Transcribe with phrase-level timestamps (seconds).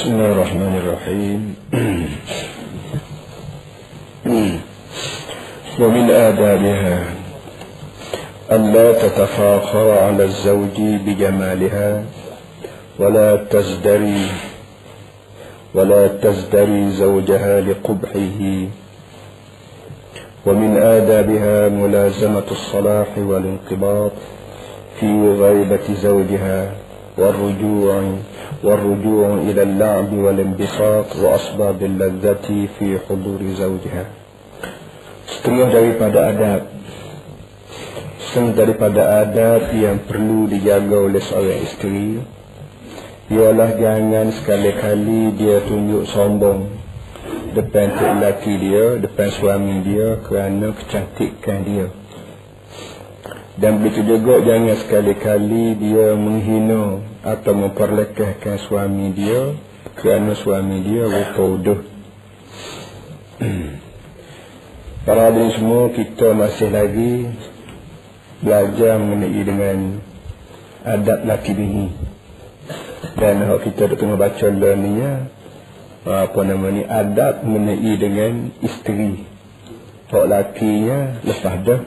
[0.00, 1.40] بسم الله الرحمن الرحيم.
[5.80, 7.04] ومن آدابها
[8.52, 12.04] ألا تتفاخر على الزوج بجمالها
[12.98, 14.24] ولا تزدري
[15.74, 18.40] ولا تزدري زوجها لقبحه.
[20.46, 24.10] ومن آدابها ملازمة الصلاح والانقباض
[25.00, 25.10] في
[25.40, 26.72] غيبة زوجها.
[27.19, 28.03] والرجوع
[28.63, 32.47] والرجوع إلى اللعب والانبساط وأسباب اللذة
[32.79, 34.05] في حضور زوجها
[35.25, 36.61] setengah daripada adab
[38.19, 42.21] setengah daripada adab yang perlu dijaga oleh seorang isteri
[43.31, 46.75] ialah jangan sekali-kali dia tunjuk sombong
[47.55, 51.87] depan tok lelaki dia, depan suami dia kerana kecantikan dia.
[53.55, 59.56] Dan begitu juga jangan sekali-kali dia menghina atau memperlekehkan suami dia
[60.00, 61.80] kerana suami dia rupa uduh.
[65.04, 67.28] Para hadirin semua kita masih lagi
[68.40, 69.78] belajar mengenai dengan
[70.84, 71.88] adab laki bini.
[73.16, 75.28] Dan kalau kita tengah baca ni ya,
[76.04, 79.24] apa nama ni adab mengenai dengan isteri.
[80.08, 81.80] Tok lakinya lepas dah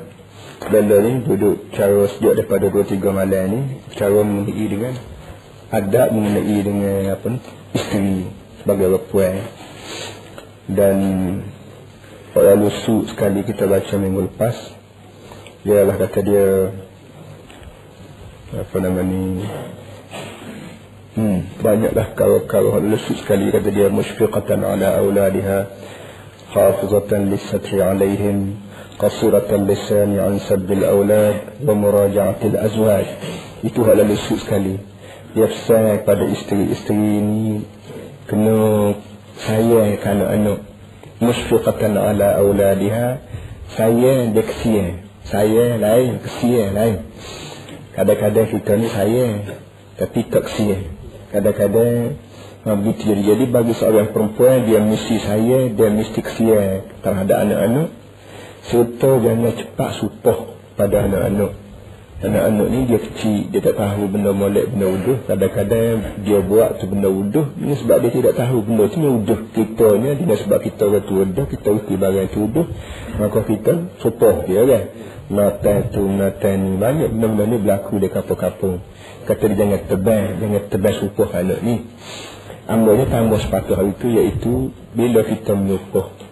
[0.64, 3.62] benda ni duduk cara sejak daripada 2 3 malam ni
[4.00, 4.94] cara mengenai dengan
[5.74, 7.40] adab mengenai dengan apa ni
[7.74, 8.30] isteri
[8.62, 9.34] sebagai perempuan
[10.70, 10.98] dan
[12.30, 14.54] pada lusu sekali kita baca minggu lepas
[15.66, 16.70] ialah kata dia
[18.54, 19.42] apa nama ni
[21.18, 25.74] hmm, banyaklah kalau-kalau lusu sekali kata dia musyfiqatan ala auladiha
[26.54, 28.62] hafizatan lisatri alaihim
[29.02, 33.10] an sabbil aulad wa muraja'atil azwaj.
[33.66, 34.93] Itu hal lusu sekali
[35.34, 37.66] dia pesan pada isteri-isteri ini
[38.30, 38.94] kena
[39.42, 40.62] sayang kerana anak
[41.18, 43.18] musfiqatan ala auladiha
[43.74, 45.10] sayang dia kesian.
[45.26, 47.10] Sayang lain kesian lain.
[47.98, 49.34] Kadang-kadang kita ni sayang
[49.98, 50.94] tapi tak kesian.
[51.34, 52.22] Kadang-kadang
[52.64, 53.18] begitu.
[53.18, 57.90] Jadi jadi bagi seorang perempuan dia mesti sayang dia mesti kesian terhadap anak-anak.
[58.70, 61.63] Serta jangan cepat supoh pada anak-anak
[62.24, 65.28] Anak-anak ni dia kecil, dia tak tahu benda molek, benda uduh.
[65.28, 69.40] Kadang-kadang dia buat tu benda uduh, ini sebab dia tidak tahu benda tu uduh.
[69.52, 72.68] Kita ni, dia sebab kita orang tu uduh, kita usti barang tu uduh.
[73.20, 74.84] Maka kita sopoh dia kan.
[75.36, 76.72] Natan tu, natan ni.
[76.80, 78.80] Banyak benda-benda ni berlaku di kapal-kapal.
[79.28, 81.76] Kata dia jangan tebal, jangan tebal sopoh anak ni.
[82.72, 84.54] Ambilnya tambah sepatah hari itu, iaitu
[84.96, 86.23] bila kita menyupoh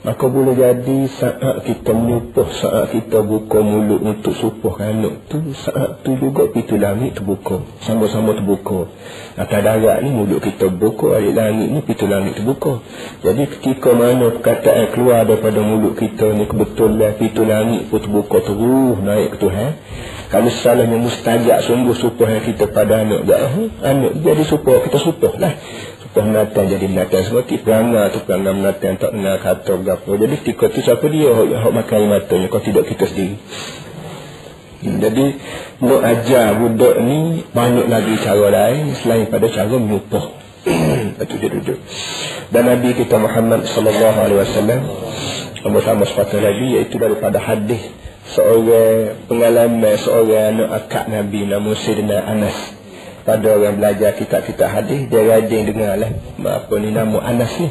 [0.00, 6.00] Maka boleh jadi saat kita menyupuh, saat kita buka mulut untuk supuh anak tu, saat
[6.00, 7.60] tu juga pintu langit terbuka.
[7.84, 8.88] Sama-sama terbuka.
[9.36, 12.80] Atas darat ni mulut kita buka, air langit ni pintu langit terbuka.
[13.20, 18.96] Jadi ketika mana perkataan keluar daripada mulut kita ni kebetulan pintu langit pun terbuka terus
[19.04, 19.70] naik ke Tuhan.
[20.32, 23.26] Kalau salahnya mustajak sungguh supuh yang kita pada anak,
[23.84, 25.58] anak jadi supuh, kita supuh lah
[26.10, 30.80] penatang jadi penatang seperti perangai tu perangai penatang tak kenal kata berapa jadi ketika tu
[30.82, 31.30] siapa dia?
[31.30, 33.36] Yang makan matanya kalau tidak kita sendiri.
[34.80, 35.24] Hmm, jadi
[35.84, 40.24] nak ajar budak ni banyak lagi cara lain selain pada cara menyupuh
[41.24, 41.78] itu dia duduk.
[42.50, 44.80] Dan Nabi kita Muhammad sallallahu alaihi wasallam
[45.68, 47.92] bersama sepatah lagi iaitu daripada hadis
[48.32, 52.79] seorang pengalaman seorang anak akak Nabi nama Sayyidina Anas
[53.30, 56.10] pada orang belajar kitab-kitab hadis dia rajin dengar lah
[56.50, 57.70] apa ni nama Anas ni?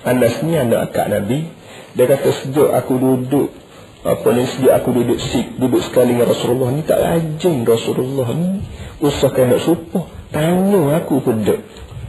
[0.00, 1.44] Anas ni anak akak Nabi.
[1.92, 3.52] Dia kata sejak aku duduk.
[4.00, 6.80] Apa ni sejak aku duduk sik duduk sekali dengan Rasulullah ni.
[6.88, 8.64] Tak rajin Rasulullah ni.
[9.04, 11.60] Usahkan nak supah tanya aku pedek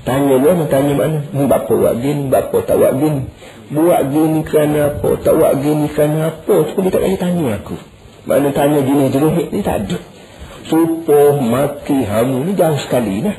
[0.07, 2.31] tanya dia mana tanya mana ni bapa buat gini?
[2.31, 3.28] Bapa tak buat gini?
[3.75, 5.09] Buat gini kerana apa?
[5.19, 6.56] Tak buat gini kerana apa?
[6.63, 7.75] Tu dia tak tanya aku.
[8.23, 10.00] Mana tanya gini jeruhit ni tak ada
[10.69, 13.35] supoh, mati, hamu ni jauh sekali lah.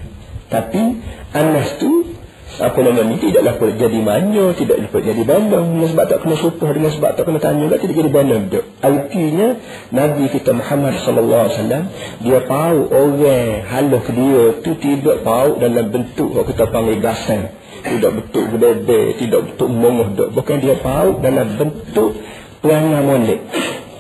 [0.50, 0.82] Tapi
[1.30, 2.10] Anas tu
[2.58, 6.36] apa nama ni tidaklah boleh jadi manja, tidak dapat jadi bandang dengan sebab tak kena
[6.36, 8.64] supoh dengan sebab tak kena tanya tak tidak jadi bandang dak.
[8.82, 9.48] Artinya
[9.94, 11.84] Nabi kita Muhammad sallallahu alaihi wasallam
[12.20, 17.40] dia tahu orang halus dia tu tidak tahu dalam bentuk yang kita panggil gasan.
[17.80, 20.28] Tidak bentuk gede, tidak bentuk mongoh dak.
[20.34, 22.18] Bukan dia tahu dalam bentuk
[22.60, 23.40] perangai molek.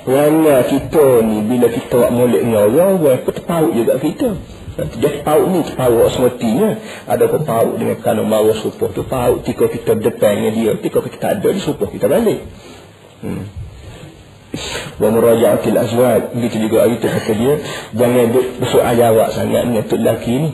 [0.00, 4.28] Kerana kita ni bila kita buat molek dengan orang, orang pun terpaut juga kita.
[4.96, 6.80] Dia terpaut ni terpaut semestinya.
[7.04, 9.04] Ada pun paut dengan kerana marah supuh tu.
[9.04, 10.70] Paut tika kita depan dengan dia.
[10.80, 12.40] Tika kita tak ada, dia supuh kita balik.
[13.20, 13.44] Hmm.
[14.96, 16.32] Wa muraja'atil azwaj.
[16.32, 17.54] Begitu juga hari tu kata dia,
[17.92, 20.50] jangan duk besuk ajawak sangat dengan tu lelaki ni.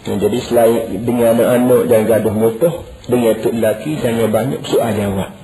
[0.00, 2.74] jadi selain dengan anak-anak jangan gaduh mutuh
[3.06, 5.39] dengan tok lelaki jangan banyak soal jawab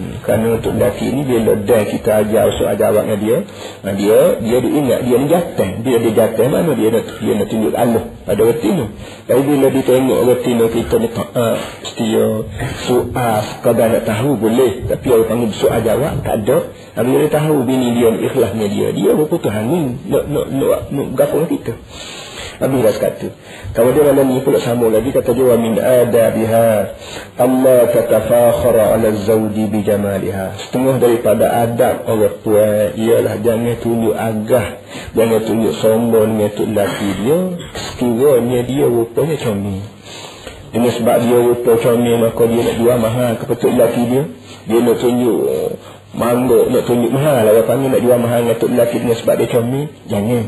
[0.00, 3.44] Hmm, kerana untuk lelaki ni bila dah kita ajar soal jawabnya dia
[3.84, 7.46] nah, dia dia ingat dia ni jatuh dia ada jatuh mana dia nak dia nak
[7.52, 8.86] tunjuk Allah pada waktu tu
[9.28, 10.34] tapi bila dia tengok tu
[10.72, 12.26] kita ni tak uh, setia
[12.82, 14.90] soal sekadar nak tahu boleh.
[14.90, 16.72] Tapi orang panggil soal jawab tak ada.
[16.98, 21.28] Tapi dia tahu bini dia ikhlasnya dia dia berputus angin nak nak nak, nak, nak,
[21.30, 21.72] nak kita
[22.60, 23.28] Nabi dah kata.
[23.72, 26.68] Kalau dia malam ni pula sama lagi kata dia min adabiha
[27.40, 30.60] Allah tatafakhara ala zawji bi jamaliha.
[30.68, 34.76] Setengah daripada adab orang tua ialah jangan tunjuk agah,
[35.16, 37.38] jangan tunjuk sombong dengan tok laki dia,
[37.72, 39.80] sekiranya dia rupanya comel.
[40.70, 44.22] Dengan sebab dia rupa comel maka dia nak jual mahal kepada laki dia.
[44.68, 45.40] Dia nak tunjuk
[46.12, 47.40] mangga nak tunjuk mahal.
[47.40, 49.88] Lah panggil nak jual mahal dengan tok laki dengan sebab dia comel.
[50.12, 50.44] Jangan.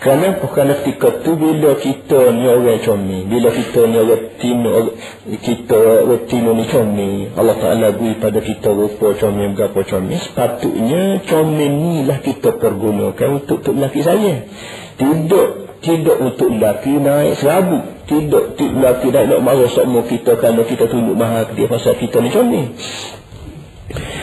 [0.00, 4.96] Kerana kerana ketika tu bila kita ni orang comel, bila kita ni orang tino,
[5.28, 11.20] kita orang tino ni comel, Allah Ta'ala beri pada kita rupa comel, berapa comel, sepatutnya
[11.28, 14.48] comel ni lah kita pergunakan untuk untuk lelaki saya.
[14.96, 15.48] Tidak
[15.84, 17.84] tidak untuk lelaki naik serabu.
[18.08, 22.24] Tidak untuk lelaki naik nak marah semua kita kerana kita tunjuk mahal dia pasal kita
[22.24, 22.72] ni comel.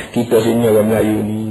[0.10, 1.47] Kita sini orang Melayu ni,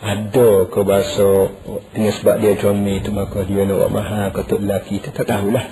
[0.00, 1.52] ada ke bahasa
[1.92, 5.28] dengan sebab dia comel tu maka dia nak buat mahal ke tu lelaki tu tak
[5.28, 5.68] tahulah.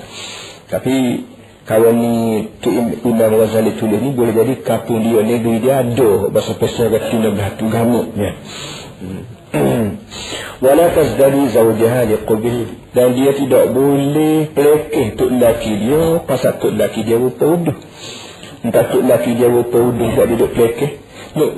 [0.69, 1.25] Tapi
[1.65, 2.15] kawan ni
[2.61, 2.69] tu
[3.09, 7.33] Imam Ghazali tulis ni boleh jadi kapung dia negeri dia ada bahasa pesel kata nak
[7.41, 8.33] berhatu gamuk ya.
[10.65, 12.93] wala tazdari zawjaha liqubih.
[12.93, 17.77] Dan dia tidak boleh pelekeh tu lelaki dia pasal tu lelaki dia rupa uduh.
[18.61, 21.51] Entah tu lelaki dia rupa uduh buat duduk pelekeh nak,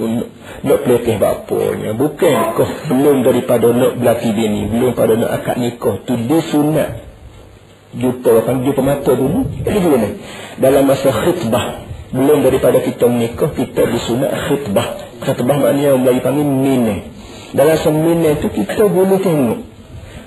[0.67, 1.95] nak pelekeh bapanya.
[1.95, 6.03] Bukan kau belum daripada nak belaki bini belum pada nak akad nikah.
[6.03, 6.91] Tu dia sunat.
[7.91, 9.51] Jumpa apa jumpa mata dulu.
[9.67, 10.09] Jadi gimana
[10.59, 14.89] dalam masa khutbah belum daripada kita menikah kita disunat khutbah.
[15.23, 17.01] Khutbah maknanya yang Melayu panggil minah.
[17.51, 19.70] Dalam seminah tu kita boleh tengok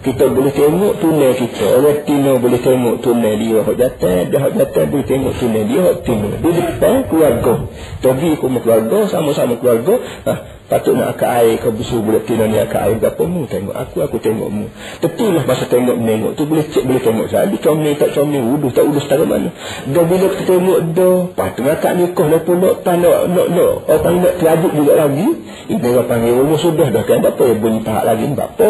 [0.03, 1.79] kita boleh tengok tunai kita.
[1.79, 4.27] Orang tino boleh tengok tunai dia hak jatuh.
[4.27, 7.71] Dia hak jatuh boleh tengok tunai dia hak tino di depan keluarga.
[8.03, 10.03] Pergi ke rumah keluarga sama-sama keluarga.
[10.27, 10.33] Ha,
[10.67, 12.99] patut nak akak air ke busu boleh tino ni akak air.
[12.99, 13.71] Berapa mu tengok?
[13.71, 14.67] Aku aku tengok mu.
[14.99, 16.35] Betul masa tengok menengok.
[16.35, 17.27] Tu boleh cek boleh tengok.
[17.31, 18.43] Saya comel tak comel.
[18.43, 19.55] Wuduh tak wuduh setara mana.
[19.87, 23.73] Dan bila kita tengok dah patut nak akak nikah lah pula tak nak nak nak
[23.87, 25.27] orang nak terabut juga lagi.
[25.63, 26.91] Ini orang panggil rumah sudah.
[26.91, 28.27] Dah kan apa bunyi tahap lagi.
[28.35, 28.69] Apa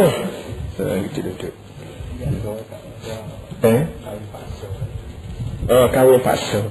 [0.73, 1.53] Ha, gitu duduk.
[3.63, 3.81] Eh?
[5.69, 6.65] Oh, kahwin paksa.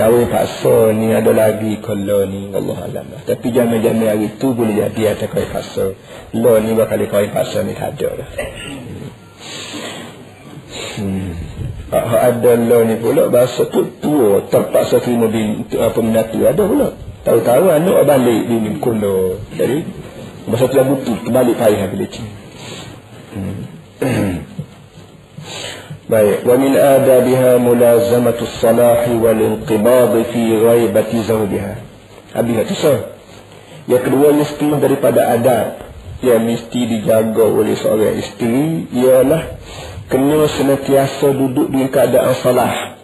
[0.00, 3.20] Kahwin paksa ni ada lagi kalau ni Allah Alam lah.
[3.28, 5.92] Tapi zaman-zaman hari tu boleh jadi ada kahwin paksa.
[6.32, 8.28] Lo ni bakal kahwin paksa ni tak ada lah.
[10.96, 11.32] Hmm.
[11.90, 16.88] Ah, ada lo ni pula bahasa tu tua terpaksa terima bin, apa menatu ada pula.
[17.20, 19.36] Tahu-tahu anak balik bini kuno.
[19.52, 19.84] Jadi
[20.50, 22.26] Masa tu lagu tu terbalik payah bila cik.
[26.10, 31.74] Baik, wa min adabiha mulazamatu salah wal inqibad fi ghaibati zawjiha.
[32.34, 32.94] Habis itu so.
[33.86, 35.66] Yang kedua yang setengah daripada adab
[36.26, 39.54] yang mesti dijaga oleh seorang isteri ialah
[40.10, 42.98] kena senantiasa duduk di keadaan salah.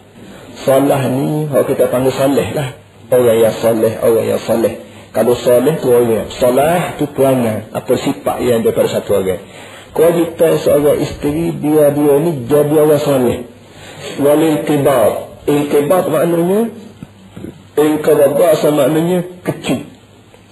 [0.67, 2.75] Salah ni kalau kita panggil saleh lah.
[3.07, 4.86] Orang yang saleh, orang yang saleh.
[5.17, 6.29] Kalau soleh tu orang.
[6.29, 7.73] Solah tu perangai.
[7.73, 9.41] Apa sifat yang daripada satu orang.
[9.97, 13.49] Kewajipan seorang isteri biar dia ni jadi orang soleh.
[14.21, 15.41] Walil kibar.
[15.49, 16.69] Inkibar maknanya.
[17.81, 19.89] Inkibar sama maknanya kecil.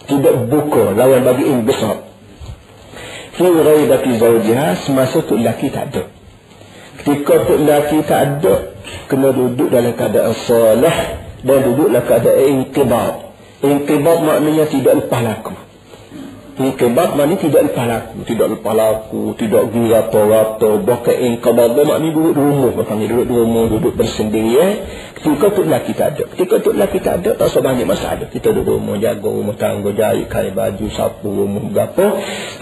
[0.09, 0.97] Tidak buka.
[0.97, 2.01] Lawan bagi in besar.
[3.37, 6.09] Fi raibati zawjiha semasa tu lelaki tak ada.
[7.05, 8.73] Ketika tu lelaki tak ada.
[9.13, 10.97] Kena duduk dalam keadaan soleh.
[11.45, 13.24] Dan duduklah keadaan inkibar.
[13.64, 15.52] Inqibat maknanya tidak lepas laku.
[16.60, 18.18] Inqibat maknanya tidak lepas laku.
[18.24, 20.72] Tidak lepas laku, tidak gurata-rata.
[20.80, 22.72] Bahkan inqibat maknanya duduk di rumah.
[22.76, 24.52] Bahkan duduk di rumah, duduk bersendiri.
[24.60, 24.74] Eh?
[25.20, 26.24] Ketika tu lelaki tak ada.
[26.32, 28.32] Ketika tu lelaki tak ada, tak sebanyak masalah.
[28.32, 32.06] Kita duduk di rumah, jaga rumah tangga, jahit, kain baju, sapu, rumah, berapa.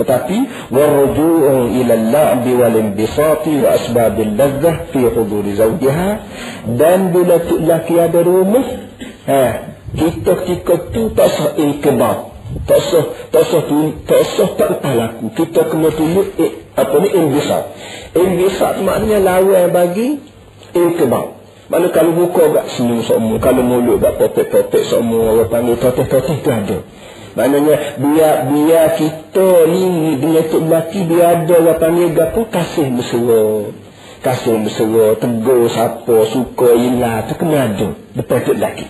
[0.01, 0.37] Tetapi,
[0.73, 1.45] وَرُجُوءٌ
[1.77, 6.09] إِلَى اللَّعْبِ وَالِنْبِصَاطِ وَأَسْبَابِ اللَّذَّةِ فِي حُضُورِ زَوْجِهَا
[6.73, 8.65] Dan bila tu lelaki ada rumah,
[9.29, 12.32] eh, kita ketika tu tak sah ikhbar
[12.64, 15.32] tak sah tak sah tu tak sah tak laku.
[15.32, 17.64] Kita kena tunduk eh, apa ni imbisat
[18.16, 20.20] imbisat maknanya lawan bagi
[20.72, 21.36] ikhbar
[21.72, 26.50] mana kalau buka agak senyum semua kalau mulut agak popek-popek semua orang panggil toteh-toteh tu
[26.52, 26.78] ada.
[27.32, 33.72] Maknanya biar biar kita ni dengan tu lelaki biar ada orang panggil apa kasih mesra
[34.22, 38.86] kasih mesra, tegur siapa, suka, ilah, tu kena ada depan tu lelaki.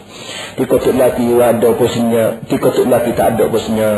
[0.60, 3.90] Tika tu lelaki ada posnya, tika tu lelaki tak ada posnya,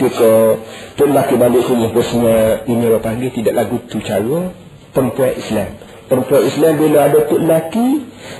[0.00, 0.56] tika
[0.96, 4.50] tu lelaki balik sini posnya, ini orang panggil tidak lagu tu cara
[4.96, 7.88] perempuan Islam perempuan Islam bila ada tok laki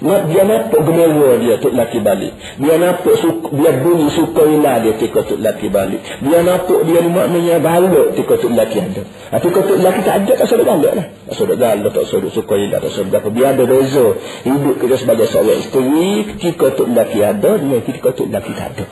[0.03, 2.33] nak dia nampak gemewa dia tok laki balik.
[2.59, 6.01] Dia nampak suka, dia bunyi suka ilah dia tika tok laki balik.
[6.25, 9.03] Dia nampak dia maknanya balok tika tok laki ada.
[9.05, 11.07] Tapi kalau tok laki tak ada tak sudah balok lah.
[11.29, 13.29] Tak sudah galak tak sudah suka ilah tak sudah apa.
[13.29, 14.07] Biar ada reza
[14.49, 18.85] hidup kita sebagai seorang isteri ketika tok laki ada dengan ketika tok laki tak ada.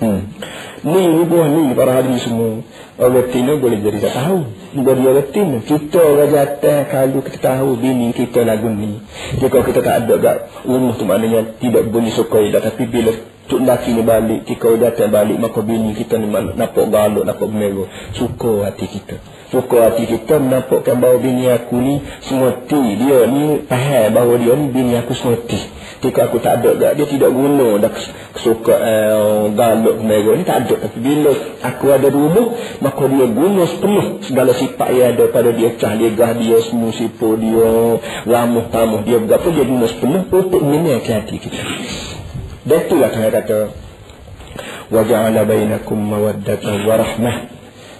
[0.00, 0.22] Hmm.
[0.84, 2.60] Ni ni buah ni para hadis semua
[2.94, 4.38] Orang Tino boleh jadi tak tahu.
[4.86, 5.58] Bagi orang Tino.
[5.66, 9.02] Kita orang jatah kalau kita tahu bini kita lagu ni.
[9.42, 12.62] Jika kita tak ada kat rumah tu maknanya tidak bunyi sukai dah.
[12.62, 13.10] Tapi bila
[13.50, 17.90] tuk laki ni balik, kita datang balik, maka bini kita ni nampak galuk, nampak merah.
[18.14, 19.18] Suka hati kita
[19.54, 24.66] suka hati kita menampakkan bahawa bini aku ni semati dia ni faham bahawa dia ni
[24.74, 25.62] bini aku semati
[26.04, 27.80] ketika aku tak ada gak dia tidak guna.
[27.80, 27.92] Dah
[28.36, 31.32] kesuka uh, galuk mereka ni tak ada tapi bila
[31.64, 32.52] aku ada rumah
[32.84, 35.72] maka dia guna sepenuh segala sifat yang ada pada dia.
[35.80, 37.96] Cah dia gah dia semua sipu dia
[38.28, 41.64] ramuh tamuh dia berapa dia guna sepenuh untuk menyenangkan hati kita.
[42.68, 43.58] Dan itulah saya kata
[44.92, 47.53] waja'ala bainakum mawaddatan wa rahmah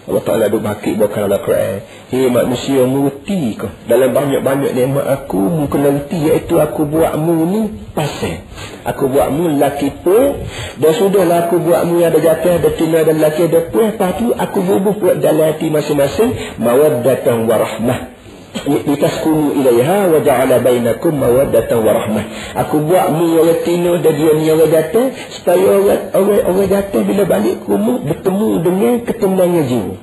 [0.04, 1.80] Allah Ta'ala duk bakit bukan dalam Quran.
[2.12, 7.62] Hei manusia mengerti ke Dalam banyak-banyak nikmat aku Mu kena reti iaitu aku buatmu ni
[7.96, 8.44] Pasal.
[8.84, 10.44] Aku buatmu lelaki pun
[10.76, 13.96] Dan sudahlah aku buatmu yang ada jatuh Ada tina ada lelaki ada pun.
[13.96, 18.13] Lepas tu aku bubuh buat dalam hati masing-masing Mawaddatan warahmah
[18.62, 22.24] litaskunu ilaiha wa ja'ala bainakum mawaddatan wa rahmah.
[22.66, 27.22] Aku buat mu orang tino dan dia ni orang jatuh supaya orang orang orang bila
[27.26, 29.94] balik ke rumah bertemu dengan ketenangan jiwa.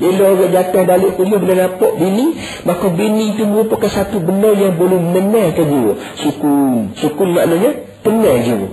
[0.00, 2.26] Bila orang jatuh balik ke rumah bila nampak bini,
[2.64, 5.92] maka bini itu merupakan satu benda yang boleh menenangkan jiwa.
[6.24, 8.68] Sukun, sukun maknanya tenang jiwa.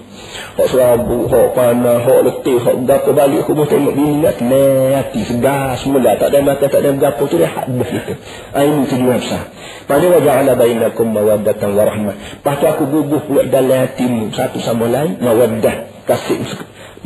[0.57, 5.21] Hak serabu, hak panah, hak letih, hak berapa balik aku pun tengok bini nak hati,
[5.25, 6.17] segar semula.
[6.17, 8.13] Tak ada mata, tak ada berapa tu dia hadis itu.
[8.53, 9.53] Ah, ini tujuan besar.
[9.87, 12.15] Pada wajah ala bainakum mawaddatan warahmah.
[12.41, 16.41] Lepas tu aku bubuh pula dalam hatimu satu sama lain, mawaddah, kasih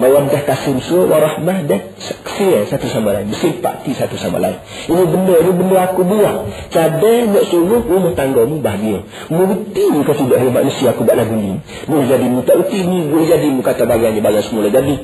[0.02, 1.94] mawaddah kasih musuh warahmah dan
[2.26, 3.30] kesian satu sama lain.
[3.30, 4.58] Bersimpati satu sama lain.
[4.90, 6.50] Ini benda ini benda aku buat.
[6.74, 9.06] Cadang nak suruh rumah tangga mu bahagia.
[9.30, 11.62] Mengerti kau tidak ada manusia aku buat lagu ni.
[11.86, 14.96] Boleh jadi mu tak erti ni boleh jadi mu kata bagian ni bagian semula jadi.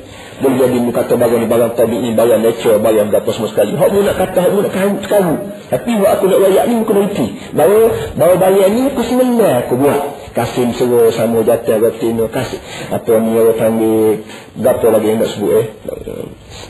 [0.42, 3.78] Boleh jadi mu kata bagian ni bagian tabi ni bagian nature bagian berapa semua sekali.
[3.78, 5.36] Hak mu nak kata hak mu nak karu sekaru
[5.68, 7.82] tapi buat aku nak rayak ni mu kena erti bahawa
[8.16, 10.00] bahawa bagian ni aku sebenarnya aku buat
[10.38, 12.62] Kasim suruh sama jatuh Gatino kasih.
[12.94, 14.22] Apa ni orang panggil
[14.54, 15.66] berapa lagi yang nak sebut eh?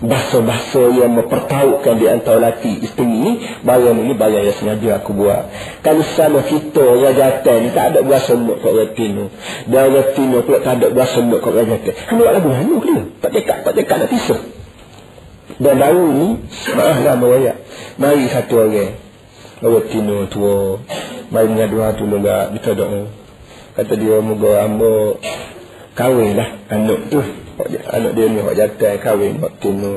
[0.01, 5.53] Bahasa-bahasa yang mempertahukan di antara laki isteri ni bayang ini bayang yang sengaja aku buat.
[5.85, 9.29] Kalau sama kita orang jatuh ni tak ada bahasa muk kat Gatino
[9.69, 11.93] dan Gatino pula tak ada bahasa muk kat jatuh.
[12.09, 14.41] Kan buat lagu mana ke dia tak dekat tak dekat nak pisah.
[15.61, 16.29] Dan baru ni
[16.73, 17.57] maaf lah merayak
[18.01, 18.97] mari satu orang.
[19.61, 20.81] Gatino tua.
[21.29, 23.28] Mari mengadu hati juga kita doa
[23.79, 25.23] kata dia moga hamba
[25.95, 26.51] kahwin lah.
[26.67, 27.23] Anak tu
[27.87, 29.93] anak dia ni hak jatuh kahwin waktu tu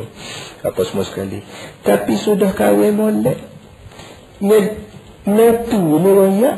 [0.61, 1.41] apa semua sekali.
[1.81, 3.41] Tapi sudah kahwin molek
[5.21, 6.57] Natu ni rayak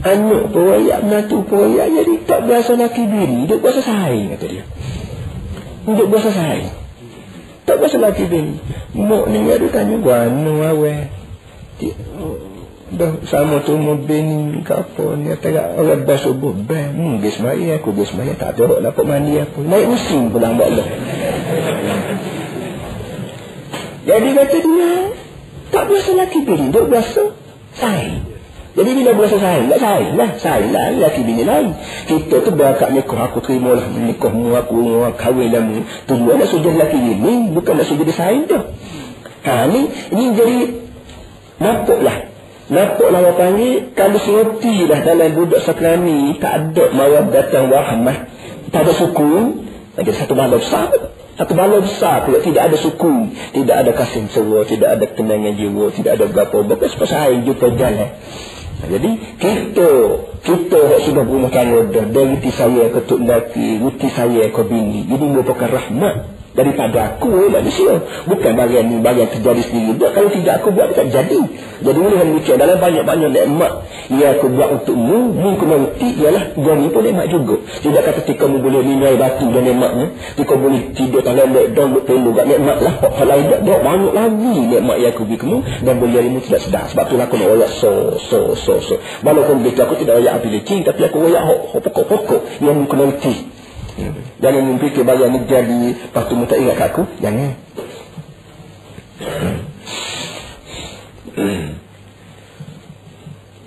[0.00, 4.46] Anak pun rayak Natu pun rayak Jadi tak berasa laki diri Dia berasa saing kata
[4.48, 4.64] dia.
[5.84, 6.72] Dia berasa saing.
[7.68, 8.56] Tak berasa laki diri
[8.96, 11.12] Mak ni ada tanya Guana awal
[12.92, 17.72] dah sama tu ni ke apa ni kata orang dah subuh ben hmm gas mai
[17.72, 19.64] aku gas mai tak ada nak mandi aku.
[19.64, 20.86] Naik musim pula hamba Allah
[24.04, 24.92] jadi kata dia
[25.72, 27.32] tak biasa laki bini duk biasa
[27.80, 28.28] sayang
[28.72, 31.76] jadi bila biasa sayang tak sayang lah sayang lah laki bini lain.
[32.08, 35.84] Kita tu berakak nikah aku terima lah nikah mu aku kahwin lah mu.
[36.08, 38.56] Tujuan nak sujud laki bini bukan nak sujud sayang tu.
[39.44, 40.56] Ha ni ini jadi
[42.72, 48.26] nampak lah orang panggil Kalau serti dah dalam budak sakrani Tak ada mawad datang wahmah
[48.72, 49.62] Tak ada suku
[49.92, 50.88] Ada satu bala besar.
[51.36, 53.30] Satu bala besar pula Tidak ada suku.
[53.52, 58.10] Tidak ada kasih sewa Tidak ada tenangan jiwa Tidak ada berapa Bukan sepasal jumpa jalan.
[58.82, 59.88] Jadi kita
[60.42, 62.02] kita sudah berumah tangga dah.
[62.10, 65.06] Dari saya ketuk laki, ruti saya ke bini.
[65.06, 68.00] Jadi merupakan rahmat daripada aku manusia.
[68.28, 69.96] Bukan bagian ni bagian terjadi sendiri.
[69.96, 71.40] Buat kalau tidak aku buat tak jadi.
[71.82, 73.72] Jadi boleh demikian dalam banyak-banyak nikmat
[74.12, 77.56] yang aku buat untukmu mu kena reti ialah yang ni pun nikmat juga.
[77.82, 80.06] Tidak kata ketika mu boleh nilai batu dan nikmatnya.
[80.36, 82.94] Ketika boleh tidur tak lembek dan perlu kat nikmat lah.
[83.00, 86.84] Kalau tidak dia banyak lagi nikmat yang aku beri kamu dan boleh mu tidak sedar.
[86.92, 88.94] Sebab tu aku nak royak so so so so.
[89.24, 91.42] Walaupun begitu aku tidak royak api lecing tapi aku royak
[91.72, 93.10] pokok-pokok yang mu kena
[93.98, 97.52] reti Jangan ke bagian ni jadi Lepas tu tak ingat kat aku Jangan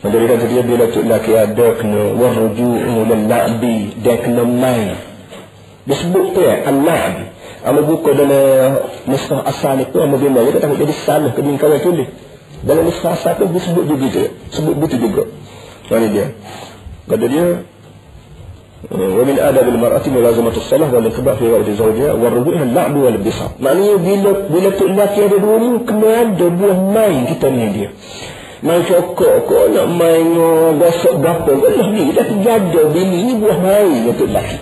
[0.05, 5.01] Menjadi kata dia bila tu laki ada kena warju'u lal-la'bi dia kena main.
[5.89, 7.33] Dia sebut tu ya, al-la'bi.
[7.65, 11.81] Ama buka dalam nusrah asal itu, ama bina, dia takut jadi salah ke dia kawan
[11.81, 12.09] tulis.
[12.61, 14.21] Dalam nusrah asal itu, dia sebut juga tu.
[14.53, 15.23] Sebut begitu juga.
[15.89, 16.25] Mana dia?
[17.09, 17.45] Kata dia,
[18.90, 24.68] ومن آداب المرأة ملازمة الصلاة والانتباه في غير زوجها والرجوع اللعب والانبساط maknanya bila bila
[24.72, 27.88] tu lelaki ada dua ni kena ada buah main kita ni dia
[28.64, 30.26] main cokok kok nak main
[30.80, 34.56] gosok gapo lah ni dah terjaga bini ni buah main untuk lelaki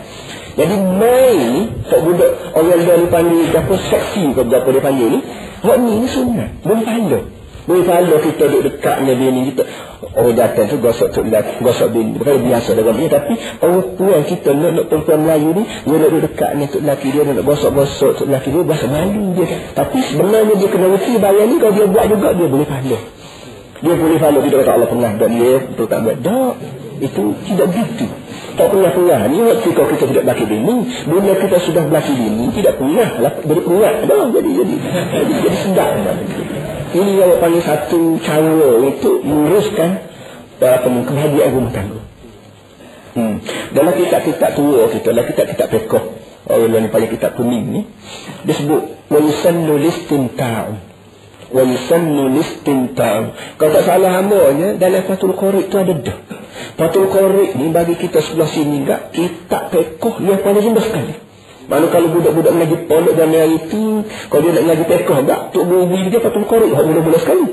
[0.58, 1.50] jadi main
[1.86, 5.20] tak budak orang dia ni panggil gapo seksi ke gapo dia panggil ni
[5.58, 6.62] Hak ni ni sunat.
[6.62, 7.20] Boleh pahala.
[7.63, 9.63] Pahala kita duduk dekat dengan bini kita.
[10.19, 11.23] Orang datang tu gosok tu
[11.63, 12.19] gosok bini.
[12.19, 13.07] Bukan biasa dengan bini.
[13.07, 15.63] Tapi orang tua kita nak, nak perempuan Melayu ni.
[15.63, 17.21] Dia duduk dekat dengan tu lelaki dia.
[17.23, 18.61] Dia nak gosok-gosok tu lelaki dia.
[18.67, 19.47] Bahasa malu dia.
[19.71, 21.55] Tapi sebenarnya dia kena reti bayar ni.
[21.55, 22.99] Kalau dia buat juga dia boleh pahala.
[23.79, 24.37] Dia boleh pahala.
[24.43, 25.51] Tidak kata Allah pernah buat dia.
[25.63, 26.17] Betul tak buat.
[26.19, 26.53] Tak.
[26.99, 28.05] Itu tidak begitu.
[28.59, 29.19] Tak pernah pernah.
[29.31, 30.75] Ni waktu kalau kita tidak belaki bini.
[31.07, 32.51] Bila kita sudah belaki bini.
[32.51, 33.07] Tidak pernah.
[33.23, 33.91] Jadi pernah.
[34.03, 34.51] Dah jadi.
[34.51, 34.75] Jadi,
[35.15, 35.91] jadi, jadi sedap
[36.93, 39.89] ini yang paling satu cara untuk menguruskan
[40.61, 42.01] eh, apa uh, kehadiran rumah tangga.
[43.13, 43.35] Hmm.
[43.73, 46.03] Dalam kitab-kitab tua kita, dalam kitab-kitab pekoh,
[46.49, 47.81] orang yang paling kitab kuning ni,
[48.41, 50.55] dia sebut, وَيُسَنُّ لِسْتِمْتَعُ
[51.53, 53.13] وَيُسَنُّ لِسْتِمْتَعُ
[53.61, 56.17] Kalau tak salah hamanya, dalam Fatul Qorik tu ada dah.
[56.73, 61.22] Fatul Qorik ni bagi kita sebelah sini enggak, kitab pekoh yang paling rendah sekali.
[61.71, 65.63] Mana kalau budak-budak mengaji pondok dan hari itu, kalau dia nak mengaji pekoh tak, Tok
[65.63, 67.47] Guru dia patul korek, hak mula-mula sekali.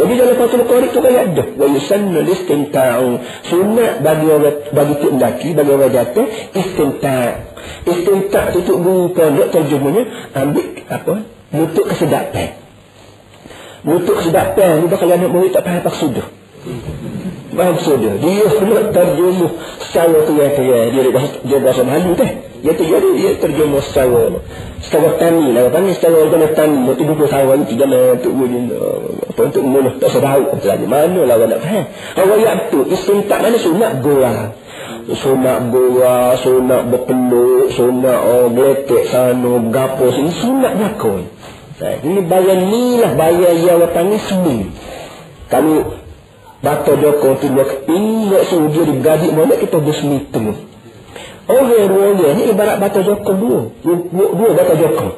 [0.00, 1.44] Jadi dalam patul korek tu kan ada.
[1.44, 3.08] Wa yusannu listinta'u.
[3.52, 6.26] Sunat bagi orang, bagi tuk lelaki, bagi orang jatuh,
[6.56, 7.52] istinta'
[7.84, 11.14] Istinta' tu Tok Guru pondok terjemahnya, ambil apa?
[11.52, 12.56] Mutuk kesedapan.
[13.84, 16.26] Mutuk kesedapan ni bakal anak murid tak faham apa sudah.
[17.56, 18.12] Faham sudah.
[18.20, 19.52] Dia nak terjemah
[19.84, 20.86] secara terang-terang.
[20.92, 21.02] Dia
[21.44, 22.49] dia bahasa malu teh.
[22.60, 24.36] Dia tu jadi dia terjemah secara
[24.84, 25.72] secara tani lah.
[25.80, 26.92] Ni secara orang tani.
[26.92, 28.60] Itu buku sawan tiga lah untuk guna
[29.30, 31.20] apa untuk mula tak sedau lagi mana?
[31.24, 31.84] Lah orang nak faham?
[32.20, 33.56] Awak ya tu istintak mana?
[33.56, 34.34] Sunat goa
[35.10, 40.30] sunat goa sunat berpeluk sunat oh geletek sana gapo sini.
[40.30, 41.24] Sunat bakoi
[41.80, 44.68] ini bayar ni lah bayar yang awak tani semua
[45.48, 45.96] kalau
[46.60, 50.28] Bata Joko tu dua keping, nak suruh dia digadik mana kita bersemi.
[51.50, 53.60] Orang dua ni ibarat bata jokong dua.
[53.82, 55.12] Dua, dua bata jokong.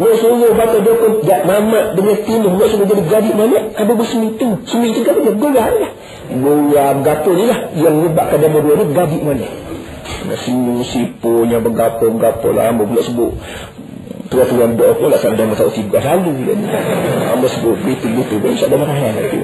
[0.00, 2.52] Nak suruh bata jokong jak mamat dengan tinuh.
[2.56, 3.58] Nak suruh jadi gadik mana?
[3.76, 4.48] Ada bersemi tu.
[4.64, 5.92] Semi tu kan dia goyang lah.
[6.32, 7.68] Goyang gato ni lah.
[7.76, 9.46] Yang menyebabkan dia berdua ni gadik mana?
[10.24, 12.72] Nak sini sipunya bergapo-gapo lah.
[12.72, 13.32] Ambo pula sebut.
[14.32, 16.00] Tuan-tuan doa pun lah sana dah masak tiga.
[16.00, 16.32] Selalu.
[17.28, 18.40] Ambo sebut begitu-begitu.
[18.40, 19.38] Bisa ada marah lagi.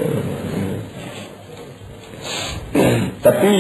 [3.21, 3.53] Tapi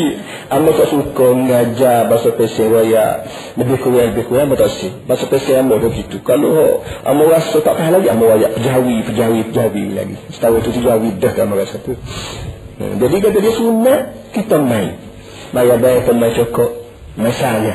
[0.51, 3.23] Amba tak suka mengajar bahasa Persia raya
[3.55, 4.91] lebih kurang lebih kurang Amba tak sih.
[5.07, 6.19] Bahasa Persia Amba dah gitu.
[6.27, 10.19] Kalau Amba rasa tak faham lagi Amba raya pejawi, pejawi, pejawi lagi.
[10.35, 11.95] Setahu itu pejawi dah kan rasa tu.
[11.95, 12.99] Hmm.
[12.99, 14.01] Jadi kata dia sunat
[14.35, 14.99] kita main.
[15.55, 16.71] Mari ada kita main cokok.
[17.15, 17.75] Misalnya.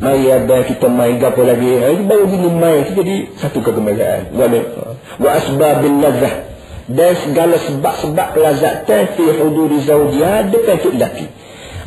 [0.00, 1.76] Mari ada kita main gapo lagi.
[1.76, 2.88] Ini baru gini main.
[2.88, 4.32] Jadi satu kegembiraan.
[5.20, 11.26] Wa asbabin nazah dan segala sebab-sebab kelazatan fi huduri zawjiyah depan untuk lelaki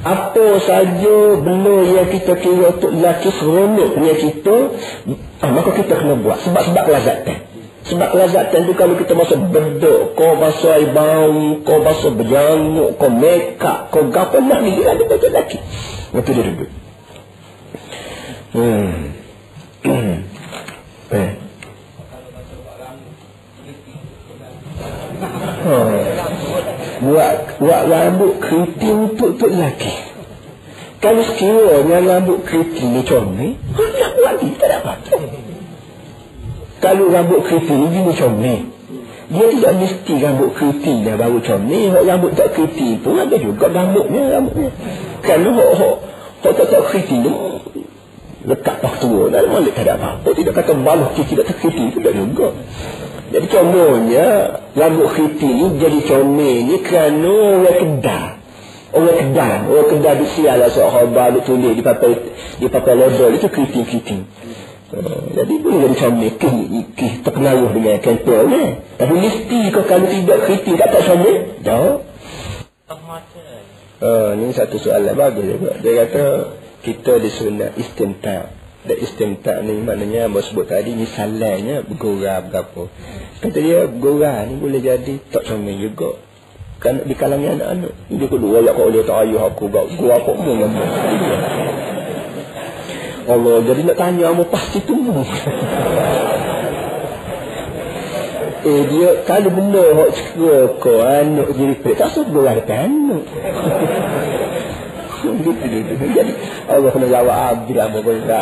[0.08, 4.58] apa saja benda yang kita kira untuk lelaki seronok punya kita
[5.44, 7.38] ah, maka kita kena buat sebab-sebab kelazatan
[7.88, 13.12] sebab kelazatan tu kalau kita masuk bedok kau masuk air bau kau masuk berjanguk kau
[13.12, 15.60] up kau gapa nak ni dia ada lelaki
[16.16, 16.70] waktu dia duduk
[18.56, 18.96] hmm.
[19.92, 20.16] hmm.
[21.20, 21.32] eh.
[27.02, 29.94] Buat buat rambut keriting untuk untuk lelaki.
[30.98, 34.98] Kalau sekiranya rambut keriting ni comel nak buat ni tak dapat
[36.78, 38.62] kalau rambut keriting ni gini comel
[39.28, 44.22] dia tidak mesti rambut keriting dah baru comel rambut tak keriting pun ada juga rambutnya
[44.40, 44.70] rambutnya.
[45.22, 45.98] Kalau hok
[46.42, 47.34] tak tak keriting tu
[48.48, 50.30] lekat tak tua dan malik tak ada apa-apa.
[50.32, 52.56] Tidak kata balah kita tidak terkiti tidak juga
[53.28, 54.26] jadi contohnya
[54.76, 58.30] rambut khiti ni jadi comelnya kerana orang kedai
[58.96, 62.12] orang kedai orang kedai di sial sahabat dia tulis di papai
[62.58, 64.24] di papai label itu kriting-kriting
[64.96, 66.32] uh, jadi boleh jadi comel.
[66.98, 68.64] Kih, terpengaruh dengan kantor ni.
[68.98, 71.36] Tapi mesti kau kalau tidak kriting tak tak comel?
[71.62, 71.96] Tak.
[73.98, 75.72] Uh, ni satu soalan bagus juga.
[75.82, 76.26] Dia kata
[76.86, 78.54] kita disunat istimta.
[78.88, 82.84] Dan istimta ni maknanya Abang sebut tadi ni salahnya bergurau berapa.
[83.44, 86.16] Kata dia bergurau ni boleh jadi tak sama juga.
[86.80, 87.94] Kan di kalangan anak-anak.
[88.08, 90.52] Dia kedua ya kau dia tak ayuh aku gak gua apa mu
[93.28, 95.20] Allah jadi nak tanya kamu pasti tunggu.
[98.68, 103.24] eh dia kalau benda hok cekak ko anak jadi tak sebut lah anak
[105.36, 106.34] gitu gitu jadi
[106.72, 108.42] Allah kena jawab abdi lah pokoknya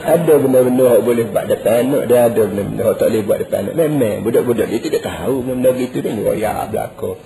[0.00, 3.60] ada benda-benda yang boleh buat depan anak dia ada benda-benda yang tak boleh buat depan
[3.68, 3.74] anak.
[3.76, 7.18] Memang budak-budak dia tidak tahu benda gitu dia royak belakang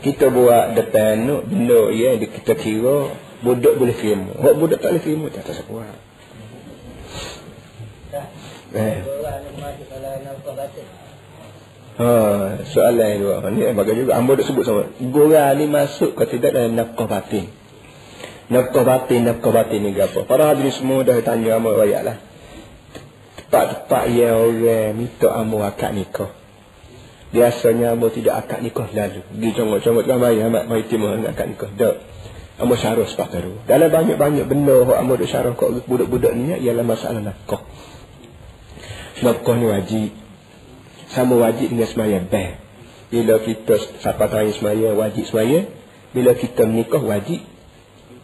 [0.00, 3.12] kita buat depan anak benda ya kita kira
[3.44, 4.32] budak boleh terima.
[4.40, 5.96] Buat budak tak boleh terima tak tahu buat.
[8.70, 8.98] Eh
[12.00, 12.12] Ha,
[12.64, 13.36] soalan yang dua.
[13.52, 14.16] Ini bagus juga.
[14.16, 14.88] Amba dah sebut sama.
[15.12, 17.52] Gora ni masuk ke tidak dalam nafkah batin.
[18.48, 20.24] Nafkah batin, nafkah batin ni apa?
[20.24, 22.16] Para hadirin semua dah tanya Amba rakyat lah.
[23.36, 26.32] Tepat-tepat yang orang minta Amba akad nikah.
[27.36, 29.20] Biasanya Amba tidak akad nikah lalu.
[29.20, 31.68] Pergi congok-congok kan bayi Ahmad Mari timur akad nikah.
[31.76, 31.96] Tak.
[32.64, 33.52] Amba syarah sebab tu.
[33.68, 37.60] Dalam banyak-banyak benda yang Amba dah syarah kat budak-budak ni ialah masalah nafkah.
[39.20, 40.29] Nafkah ni wajib
[41.10, 42.58] sama wajib dengan semaya bel.
[43.10, 45.66] Bila kita siapa tahu semaya wajib semaya,
[46.14, 47.42] bila kita menikah wajib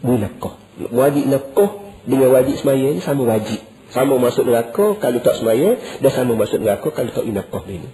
[0.03, 0.55] menekah.
[0.95, 1.71] Wajib nekah
[2.07, 3.61] dengan wajib semaya ni sama wajib.
[3.91, 7.91] Sama masuk neraka kalau tak semaya dan sama masuk neraka kalau tak inakah ini.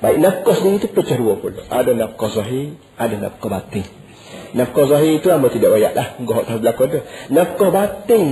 [0.00, 1.60] Baik nafkah sendiri itu pecah dua pula.
[1.68, 3.99] Ada nafkah zahir, ada nafkah batin.
[4.50, 6.18] Nafkah zahir itu amba tidak wayak lah.
[6.18, 7.00] Enggak tak belakang tu.
[7.30, 8.28] Nafkah batin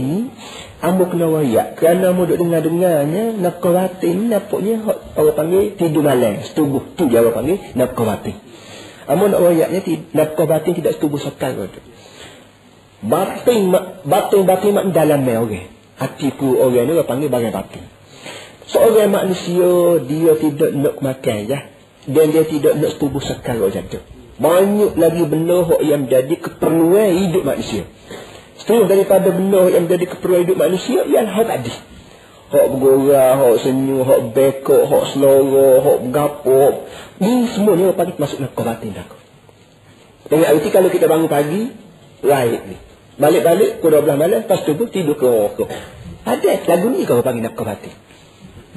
[0.79, 4.79] Ambo kena wayak kerana ambo duk dengar-dengarnya nafkah batin napaknya
[5.19, 8.39] orang panggil tidur malam setubuh tu dia orang panggil nafkah batin.
[9.11, 9.83] Ambo nak wayaknya
[10.15, 11.83] nafkah batin tidak setubuh sekali tu.
[13.03, 13.75] Batin
[14.07, 15.67] batin batin mak dalam mai orang.
[15.99, 17.83] Hatiku orang ni orang panggil bagai batin.
[18.71, 21.59] Seorang manusia dia tidak nak makan ya.
[22.07, 23.99] Dan dia tidak nak setubuh sekali macam tu.
[24.39, 27.83] Banyak lagi benda yang menjadi keperluan hidup manusia.
[28.55, 31.75] Setengah daripada benda yang menjadi keperluan hidup manusia ialah hak tadi.
[32.49, 36.75] Hak bergorah, hak senyum, hak bekok, hak selora, hak bergapuk.
[37.19, 39.17] Ini semuanya pagi masuk dalam kebatin aku.
[40.31, 41.63] Dengan arti kalau kita bangun pagi,
[42.23, 42.77] right ni.
[43.19, 45.75] Balik-balik, pukul 12 malam, lepas tu tidur ke orang
[46.23, 47.91] Ada lagu ni kau panggil nak kebatin.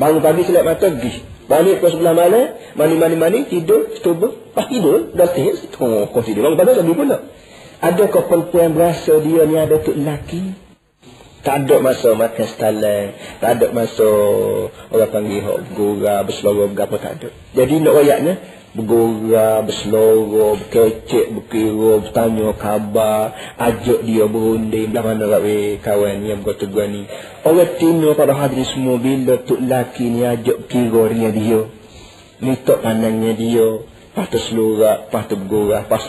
[0.01, 1.30] Bangun pagi selap mata, pergi.
[1.51, 2.47] Balik pukul 11 malam,
[2.79, 6.47] mani-mani-mani, tidur, setubuh, pas tidur, dah sihir, oh, kau tidur.
[6.47, 7.17] Bangun pada lagi pula.
[7.83, 10.55] Adakah perempuan berasa dia ni ada untuk lelaki?
[11.41, 13.17] Tak ada masa makan setalan.
[13.41, 14.07] Tak ada masa
[14.93, 17.29] orang panggil hok bergurau, berseloro, berapa tak ada.
[17.57, 18.33] Jadi nak ayatnya
[18.71, 26.87] bergurau, berseloro, berkecek, berkira, bertanya khabar, ajak dia berunding, belah mana rawe kawan yang berkata
[26.87, 27.03] ni.
[27.43, 31.61] Orang tino pada hadirin semua bila tu lelaki ni ajak kira dia.
[32.39, 33.85] Minta pandangnya dia.
[34.11, 36.03] Lepas tu selurak, lepas tu bergurah, lepas.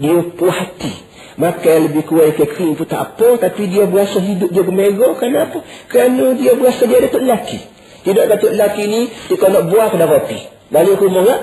[0.00, 0.92] Dia puas hati.
[1.36, 3.36] Maka yang lebih kuat ke kering pun tak apa.
[3.36, 5.12] Tapi dia berasa hidup dia gemerah.
[5.20, 5.60] Kenapa?
[5.92, 7.60] Kerana dia berasa dia ada tok lelaki.
[8.08, 10.38] Tidak ada tok lelaki ni, dia nak buah kena kopi.
[10.72, 11.40] Balik rumah tak?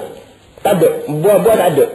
[0.64, 0.90] Tak ada.
[1.12, 1.86] Buah-buah tak ada.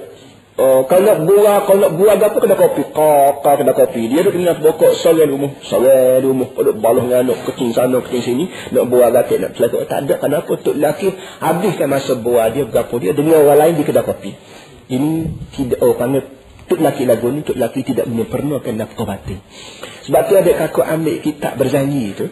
[0.58, 2.82] Oh, kalau nak buah, kalau nak buah apa kena kopi.
[2.90, 4.10] Kakak kena kopi.
[4.10, 5.54] Dia duduk kena pokok sore rumah.
[5.62, 6.50] Sore rumah.
[6.50, 8.44] Kalau balah dengan anak kecil sana, kecil sini.
[8.74, 9.86] Nak buah gatik, nak celaka.
[9.86, 10.14] Tak ada.
[10.18, 10.52] Kenapa?
[10.58, 13.14] Tok lelaki habiskan masa buah dia, berapa dia.
[13.14, 14.30] Dengan orang lain di kedai kopi.
[14.88, 15.10] Ini
[15.54, 16.26] tidak, oh panggil
[16.68, 18.28] Tok lelaki lagu ni, tok lelaki tidak punya
[18.60, 19.40] kena nafkah batin.
[20.04, 22.28] Sebab tu ada kakak ambil kitab berzanji tu.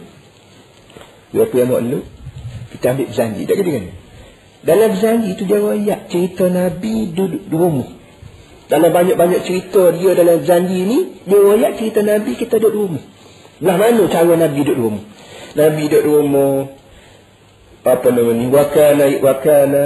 [1.33, 2.05] Dia apa yang?
[2.69, 3.49] Kita ambil berzanji.
[3.49, 3.85] Tak kata kan?
[4.67, 7.87] Dalam berzanji tu dia rakyat cerita Nabi duduk di rumah.
[8.67, 13.03] Dalam banyak-banyak cerita dia dalam janji ni, dia rakyat cerita Nabi kita duduk rumah.
[13.63, 15.05] Belah mana cara Nabi duduk rumah?
[15.55, 16.67] Nabi duduk rumah,
[17.87, 19.83] apa nama ni, wakana, wakana,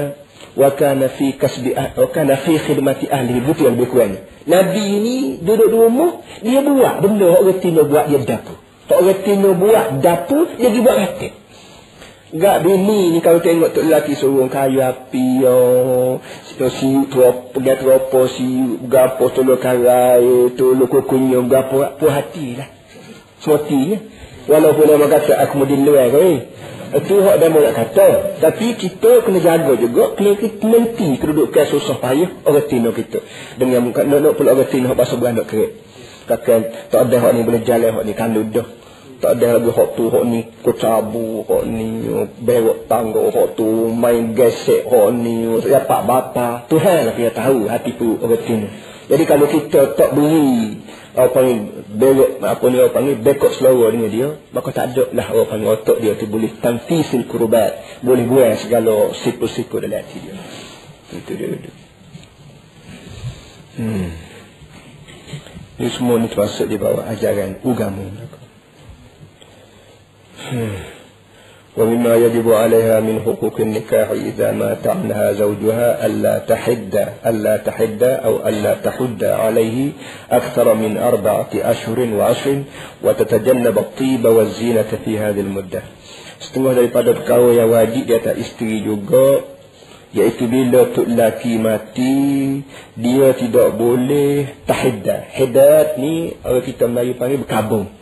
[0.56, 4.16] wakana fi kasbi, wakana fi khidmati ahli, betul yang kurang.
[4.48, 8.56] Nabi ni duduk di rumah, dia buat benda orang reti buat dia dapur.
[8.88, 11.39] Orang reti buat dapur, dia buat ratib.
[12.30, 15.58] Gak bini ni kalau tengok tu lelaki seorang kayu api yo.
[16.54, 22.54] Si tu pergi teropo si gapo tu lo karai tu lo kukunyo gapo puas hati
[22.54, 22.70] lah.
[23.42, 23.98] Sematinya.
[24.46, 26.38] Walaupun nama kata aku mau luar kau eh.
[27.02, 28.08] Itu hak dia nak kata.
[28.38, 30.14] Tapi kita kena jaga juga.
[30.14, 30.38] Kena
[30.70, 33.26] nanti kedudukan susah payah orang tino kita.
[33.58, 35.82] Dengan nak nak pula orang tino bahasa beranak kerek.
[36.30, 38.79] Kakak tak ada hak ni boleh jalan hak ni kandu dah
[39.20, 41.88] tak ada lagi hak tu hak ni kecabu hak ni
[42.40, 47.92] berok tangga hak tu main gesek hak ni siapa bapa Tuhan lah kita tahu hati
[48.00, 48.56] tu orang tu
[49.10, 50.80] jadi kalau kita tak beri
[51.10, 51.54] apa ni
[51.90, 55.74] berok apa ni apa ni bekok selawar dengan dia maka tak ada lah orang panggil
[55.74, 58.02] otak dia tu boleh tanfisil kurubat.
[58.06, 60.38] Boleh buang segala siku-siku dalam hati dia.
[61.10, 61.50] Itu dia.
[63.80, 64.12] Hmm.
[65.80, 68.02] ini semua ni termasuk di bawah ajaran agama
[71.76, 78.48] ومما يجب عليها من حقوق النكاح إذا مات عنها زوجها ألا تحد ألا تحد أو
[78.48, 79.90] ألا تحد عليه
[80.30, 82.62] أكثر من أربعة أشهر وعشر
[83.04, 85.82] وتتجنب الطيب والزينة في هذه المدة
[86.40, 89.44] setengah daripada perkara yang wajib di atas isteri juga
[90.16, 92.16] iaitu bila tok laki mati
[92.96, 97.99] dia tidak boleh tahiddah hidat ni orang kita Melayu panggil berkabung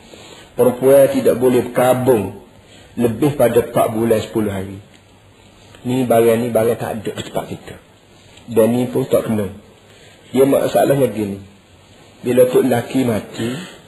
[0.59, 2.43] perempuan tidak boleh berkabung
[2.99, 4.79] lebih pada 4 bulan 10 hari.
[5.87, 7.75] Ni barang ni barang tak ada di tempat kita.
[8.51, 9.55] Dan ni pun tak kena.
[10.35, 11.39] Dia masalahnya gini.
[12.27, 13.79] Bila tu laki mati,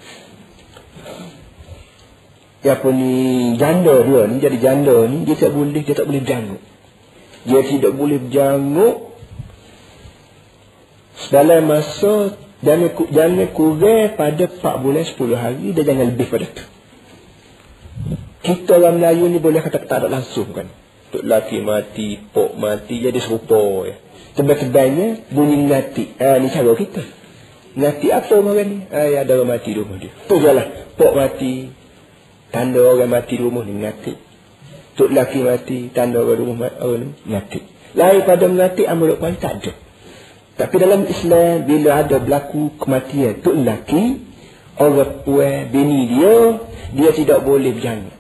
[2.61, 6.21] Ya pun ni janda dia ni jadi janda ni dia tak boleh dia tak boleh
[6.21, 6.63] berjanguk.
[7.49, 8.97] Dia tidak boleh berjanguk
[11.33, 16.65] dalam masa Jangan, jangan kurang pada 4 bulan 10 hari dan jangan lebih pada tu.
[18.41, 20.69] Kita orang Melayu ni boleh kata tak ada langsung kan.
[21.11, 23.97] Tok laki mati, pok mati jadi serupa ya.
[24.37, 26.05] Tebal-tebalnya bunyi ngati.
[26.23, 27.03] Ah ni cara kita.
[27.77, 28.77] Ngati apa orang ni?
[28.89, 30.13] Ya, ada orang mati rumah dia.
[30.29, 30.67] Tu jelah.
[30.95, 31.73] Pok mati.
[32.51, 34.13] Tanda orang mati rumah ni ngati.
[34.99, 37.61] Tok laki mati, tanda orang rumah orang ni ngati.
[37.95, 39.73] Lain pada ngati amal pun tak ada.
[40.61, 44.21] Tapi dalam Islam bila ada berlaku kematian tu lelaki
[44.77, 46.61] orang puan bini dia
[46.93, 48.13] dia tidak boleh berjanggut.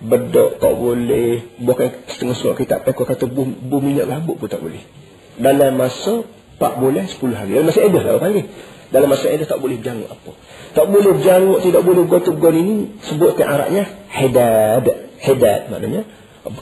[0.00, 1.58] Bedok tak boleh.
[1.58, 4.80] Bukan setengah surat kita apa kata bum, bum minyak rambut pun tak boleh.
[5.34, 6.22] Dalam masa
[6.62, 7.50] 4 bulan 10 hari.
[7.58, 8.46] Dalam masa edah lah orang panggil.
[8.90, 10.30] Dalam masa edah tak boleh berjanggut apa.
[10.70, 12.76] Tak boleh berjanggut, tidak boleh gon ini.
[13.02, 14.86] Sebutkan Arabnya hedad.
[15.18, 16.06] Hedad maknanya.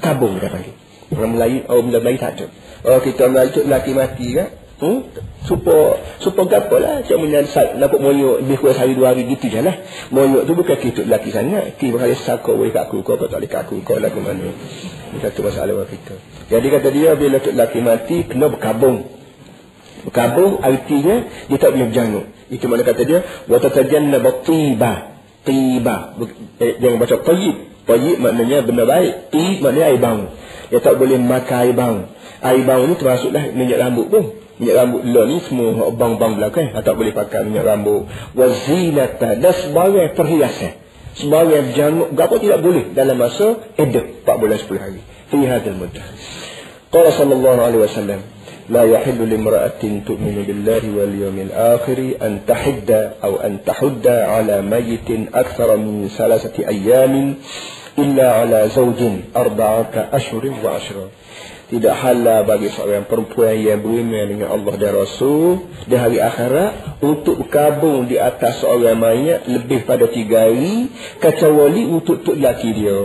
[0.01, 0.75] Kabung dia panggil.
[1.13, 2.47] Orang Melayu, orang Melayu tak ada.
[2.85, 4.49] Oh, kita Melayu tu lelaki mati kan.
[4.79, 5.11] Hmm?
[5.43, 7.03] Supo supo gapo lah.
[7.03, 9.75] Cik menyalsat Nampak moyok Lebih kurang sehari dua hari Gitu je lah.
[10.15, 11.75] Moyok tu bukan kita lelaki sangat.
[11.83, 14.55] Kita berkali sakau Boleh kat aku Kau tak boleh kat aku Kau lagu mana?
[14.55, 16.15] Ini satu masalah buat kita.
[16.47, 19.03] Jadi kata dia Bila tu lelaki mati Kena berkabung.
[20.07, 23.19] Berkabung Artinya Dia tak boleh berjanguk Itu mana kata dia
[23.51, 26.13] Watatajanna batiba Tiba.
[26.61, 27.57] Eh, Jangan baca tayyib.
[27.89, 29.33] Tayyib maknanya benda baik.
[29.33, 30.23] Tib maknanya air bau.
[30.69, 31.99] Dia tak boleh makan air bau.
[32.45, 34.25] Air bau ni termasuklah minyak rambut pun
[34.60, 38.06] minyak rambut lo ni semua bang-bang belakang tak boleh pakai minyak rambut
[38.38, 40.74] wazinata dan sebagai perhiasan
[41.14, 46.06] sebagai janguk apa tidak boleh dalam masa edah 4 bulan 10 hari fi hadal mudah
[46.94, 48.22] qala sallallahu alaihi wasallam
[48.70, 52.90] لا يحل لامرأة تؤمن بالله واليوم الآخر أن تحد
[53.24, 57.36] أو أن تحد على ميت أكثر من ثلاثة أيام
[58.00, 59.02] إلا على زوج
[59.36, 61.06] أربعة أشهر وعشرة
[61.69, 67.45] tidak halal bagi seorang perempuan yang beriman dengan Allah dan Rasul di hari akhirat untuk
[67.45, 70.89] berkabung di atas seorang mayat lebih pada tiga hari
[71.21, 73.01] kecuali untuk tok laki dia.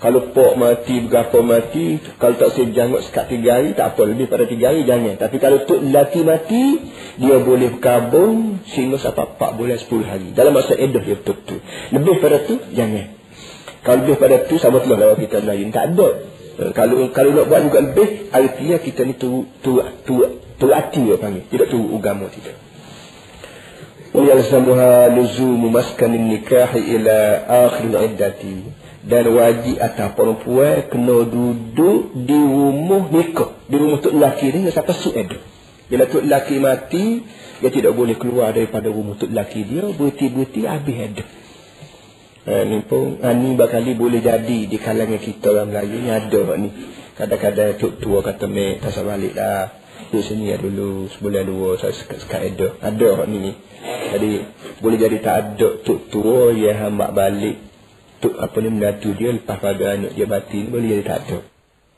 [0.00, 4.48] Kalau pok mati, berapa mati, kalau tak sejanggut sekat tiga hari, tak apa, lebih pada
[4.48, 5.20] tiga hari, jangan.
[5.20, 6.64] Tapi kalau tok laki mati,
[7.20, 10.32] dia boleh berkabung sehingga sampai empat bulan, sepuluh hari.
[10.32, 11.60] Dalam masa edah dia betul-betul.
[11.92, 13.12] Lebih pada tu, jangan.
[13.84, 15.68] Kalau lebih pada tu, sama tu lah kita lain.
[15.68, 16.39] Tak ada.
[16.60, 20.20] Eh, kalau kalau nak buat juga lebih artinya kita ni tu tu tu
[20.60, 21.48] tu hati dia panggil.
[21.48, 22.56] Tidak tu agama tidak
[24.10, 27.18] wa yalzamuha luzumu maskanin nikah ila
[27.70, 28.56] akhir iddati.
[29.00, 33.56] Dan wajib atas perempuan kena duduk di rumah nikah.
[33.64, 35.40] Di rumah tu lelaki ni sampai sued
[35.90, 37.26] bila tu lelaki mati
[37.58, 41.24] dia tidak boleh keluar daripada rumah tu lelaki dia berhenti-berhenti habis ada
[42.40, 46.40] Ha, ni pun ha, ni bakali boleh jadi di kalangan kita orang Melayu ni ada
[46.56, 46.68] ni.
[47.18, 49.76] Kadang-kadang tok tua kata mek tak balik dah.
[50.08, 52.66] Duduk sini ya dulu sebulan dua saya sekat ada.
[52.80, 53.52] Ada ni ni.
[53.84, 54.30] Jadi
[54.80, 57.70] boleh jadi tak ada tok tua yang hamba balik
[58.20, 61.38] tu, apa ni menatu dia lepas pada anak dia mati boleh jadi tak ada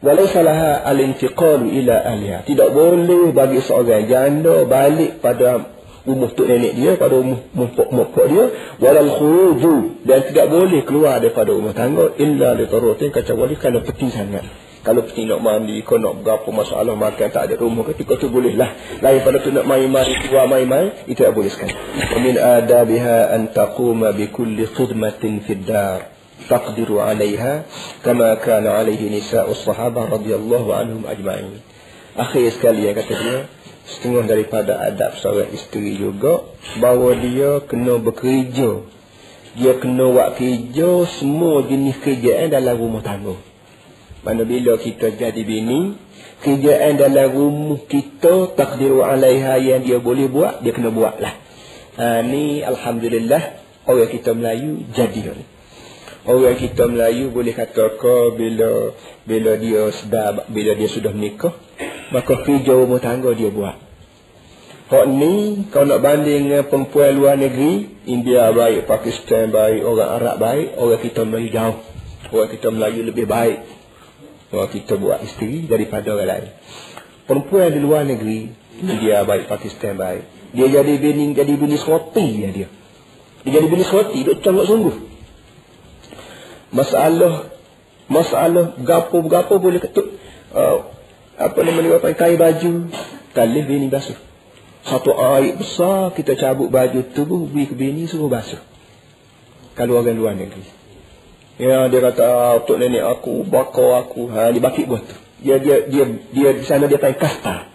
[0.02, 5.66] walau salah al-intiqalu ila ahliha tidak boleh bagi seorang janda balik pada
[6.07, 8.45] rumah tok nenek dia pada rumah mopok mopok dia
[8.79, 14.11] walal khuruju dan tidak boleh keluar daripada rumah tangga illa li darutin kecuali kalau penting
[14.11, 14.45] sangat
[14.87, 18.55] kalau pergi nak mandi, kau nak berapa masalah makan tak ada rumah ketika tu boleh
[18.55, 18.71] lah.
[19.03, 21.75] Lain pada tu nak main-main, keluar main-main, itu tak boleh sekali.
[22.23, 26.15] Min adabiha an taquma bi kulli khidmatin fid dar.
[26.49, 27.63] تقدر عليها
[28.05, 31.59] كما كان عليه نساء الصحابة رضي الله عنهم أجمعين
[32.17, 33.37] أخي sekali yang kata dia
[33.86, 36.46] setengah daripada adab seorang isteri juga
[36.78, 38.86] bahawa dia kena bekerja
[39.52, 43.36] dia kena buat kerja semua jenis kerjaan dalam rumah tangga
[44.22, 45.98] mana bila kita jadi bini,
[46.46, 51.34] kerjaan dalam rumah kita takdiru alaiha yang dia boleh buat, dia kena buat lah.
[51.98, 53.58] Ha, ni Alhamdulillah,
[53.90, 55.42] orang kita Melayu jadi.
[56.22, 58.94] Orang kita Melayu boleh kata ke bila
[59.26, 61.50] bila dia sedar, bila dia sudah menikah,
[62.12, 63.76] maka kerja rumah tangga dia buat.
[64.92, 70.36] Hak ni, kalau nak banding dengan perempuan luar negeri, India baik, Pakistan baik, orang Arab
[70.36, 71.78] baik, orang kita Melayu jauh.
[72.28, 73.64] Orang kita Melayu lebih baik
[74.52, 76.46] kalau kita buat isteri daripada orang lain.
[77.24, 78.52] Perempuan di luar negeri,
[79.00, 80.52] dia baik Pakistan baik.
[80.52, 82.68] Dia jadi bini jadi bini seroti ya dia.
[83.48, 84.96] Dia jadi bini seroti, dia canggut sungguh.
[86.76, 87.48] Masalah
[88.12, 90.20] masalah gapo-gapo boleh ketuk
[90.52, 90.92] uh,
[91.36, 92.92] apa namanya apa kain baju
[93.32, 94.16] talih bini basuh.
[94.82, 98.58] Satu air besar kita cabut baju tubuh bagi ke bini suruh basuh.
[99.78, 100.66] Kalau orang luar negeri.
[101.56, 105.16] Ya dia kata ah, untuk nenek aku, bakar aku, ha dia bakit buat tu.
[105.40, 107.70] Dia dia dia dia di sana dia panggil kasta.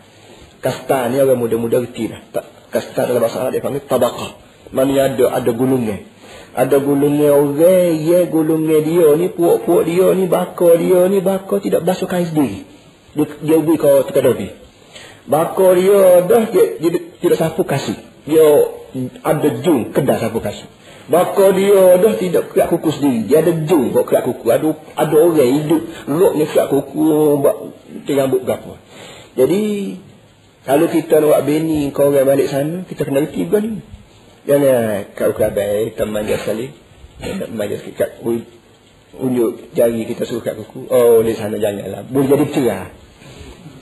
[0.60, 2.22] Kasta ni orang muda-muda reti dah.
[2.68, 4.32] Kasta dalam bahasa Arab dia panggil tabaqah.
[4.76, 6.04] Mana ada ada gulungnya.
[6.58, 11.86] Ada gulungnya orang, ya gulungnya dia ni, puak-puak dia ni, bakar dia ni, bakar tidak
[11.86, 12.66] basuh kain sendiri.
[13.18, 14.50] Dia, dia beri kau teka-teki.
[15.26, 17.98] Bakar dia dah, dia, dia, dia, tidak sapu kasih.
[18.30, 18.46] Dia
[19.26, 20.70] ada jung, kedah sapu kasih.
[21.08, 23.32] Maka dia dah tidak kerak kuku sendiri.
[23.32, 24.44] Dia ada jung buat kerak kuku.
[24.52, 25.82] Ada, ada orang hidup.
[26.04, 27.04] Rok ni kerak kuku.
[27.40, 27.56] Buat
[28.12, 28.76] rambut berapa.
[29.40, 29.64] Jadi,
[30.68, 33.80] kalau kita nak bini kau orang balik sana, kita kena reti juga ni.
[34.44, 36.76] Jangan kau kerabai, teman dia sekali.
[37.24, 38.20] Nak manja sikit
[39.18, 40.92] unjuk jari kita suruh kat kuku.
[40.92, 42.04] Oh, di sana janganlah.
[42.06, 42.86] Boleh jadi cerah.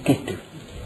[0.06, 0.38] Gitu.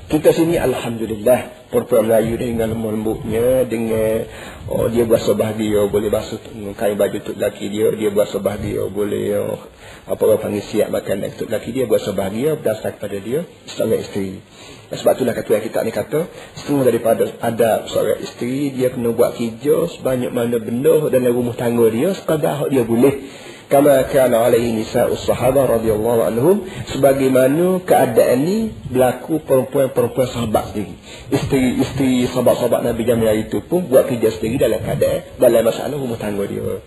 [0.09, 1.59] Kita sini Alhamdulillah.
[1.69, 4.25] Perempuan Melayu dengan lembut-lembutnya Dengan
[4.73, 6.41] oh, Dia basuh bahagia Boleh basuh
[6.73, 9.61] kain baju untuk lelaki dia Dia basuh bahagia Boleh oh,
[10.09, 14.41] Apa orang panggil siap makan untuk lelaki dia Basuh bahagia Berdasar kepada dia Seorang isteri.
[14.89, 16.19] Sebab itulah kata yang kita ni kata
[16.57, 21.85] Setengah daripada adab seorang isteri Dia kena buat kerja Sebanyak mana benda dalam rumah tangga
[21.93, 23.29] dia Sekadar dia boleh
[23.69, 30.97] kama kana alaihi nisa'us sahabah radhiyallahu anhum sebagaimana keadaan ini berlaku perempuan-perempuan sahabat sendiri.
[31.29, 36.49] Isteri-isteri sahabat-sahabat Nabi Jamil itu pun buat kerja sendiri dalam keadaan dalam masalah rumah tangga
[36.49, 36.81] dia.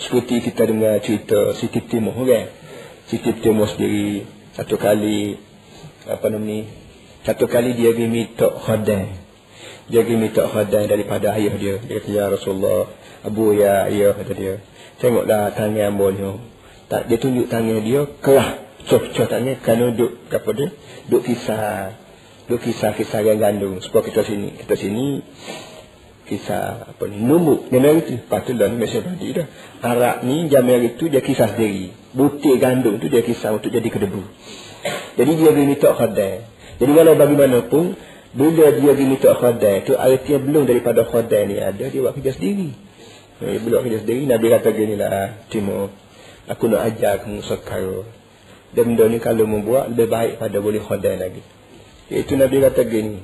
[0.00, 2.48] Seperti kita dengar cerita Siti Timur kan?
[3.12, 4.24] Siti Timur sendiri
[4.56, 5.36] satu kali
[6.08, 6.64] apa nama ni
[7.28, 9.12] satu kali dia pergi minta khadan
[9.92, 11.76] dia pergi minta khadan daripada ayah dia.
[11.76, 12.88] Dia kata ya Rasulullah
[13.20, 14.64] Abu ya ayah kata dia
[15.00, 16.20] Tengoklah tangan ambo ni.
[16.92, 18.68] Tak dia tunjuk tangan dia kelah.
[18.84, 20.68] Cop-cop tangan kerana duk apa dia?
[21.08, 21.96] Duk kisah.
[22.52, 23.80] Duk kisah-kisah yang gandung.
[23.80, 25.24] Sebab kita sini, kita sini
[26.28, 27.16] kisah apa ni?
[27.16, 27.72] Numbuk.
[27.72, 28.20] Dia itu.
[28.20, 29.48] Tu lah mesej tadi dah.
[29.80, 31.96] Arak ni jamir itu dia kisah sendiri.
[32.12, 34.20] Butir gandung tu dia kisah untuk jadi kedebu.
[35.16, 36.44] Jadi dia beri minta khadai.
[36.76, 37.84] Jadi kalau bagaimanapun
[38.36, 42.36] bila dia beri minta khadai tu artinya belum daripada khadai ni ada dia buat kerja
[42.36, 42.89] sendiri.
[43.40, 45.88] Eh, beliau kerja sendiri, Nabi kata gini lah, Timur,
[46.44, 48.04] aku nak ajar kamu sekarang.
[48.76, 51.40] Dan benda ni kalau membuat, lebih baik pada boleh khodai lagi.
[52.12, 53.16] Itu Nabi kata gini,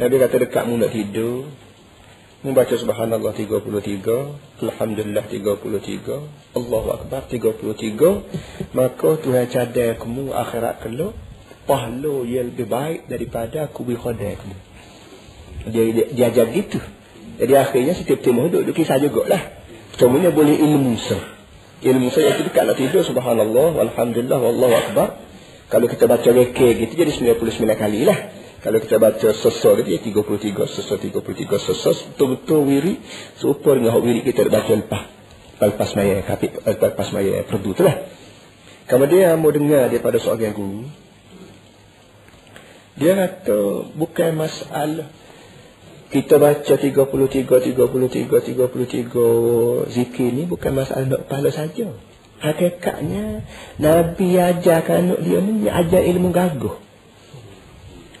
[0.00, 1.44] Nabi kata dekat mu nak tidur,
[2.40, 11.12] membaca subhanallah 33, Alhamdulillah 33, Allahu Akbar 33, maka Tuhan cadai kamu akhirat keluk,
[11.68, 14.56] pahala yang lebih baik daripada aku beri khodai kamu.
[15.68, 16.80] Dia, dia, dia ajar gitu.
[17.40, 19.40] Jadi akhirnya setiap timur duduk, kisah jugalah.
[19.96, 21.16] Semuanya boleh ilmu Musa.
[21.82, 23.02] Ilmu Musa itu dekat nak tidur.
[23.04, 25.08] Subhanallah, Alhamdulillah, Wallahu Akbar.
[25.72, 28.18] Kalau kita baca reke gitu jadi 99 kali lah.
[28.62, 31.94] Kalau kita baca sesor ya 33 sesor, 33 sesor.
[32.14, 32.94] Betul-betul wiri.
[33.40, 35.02] Serupa dengan wiri kita baca lepas.
[35.62, 38.06] Lepas maya, kapit, lepas maya, perdu tu lah.
[38.86, 40.84] Kemudian mau dengar daripada seorang guru.
[42.98, 45.08] Dia kata bukan masalah
[46.12, 51.88] kita baca 33 33 33 zikir ni bukan masalah nak pahala saja.
[52.44, 53.48] Hakikatnya
[53.80, 56.76] Nabi ajarkan anak dia ni ajar ilmu gagah.